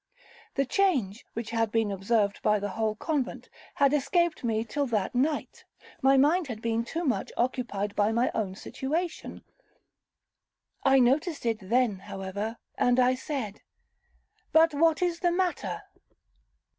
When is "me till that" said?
4.43-5.13